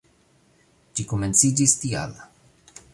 Ĝi 1.01 1.05
komenciĝis 1.13 1.79
tial. 1.85 2.21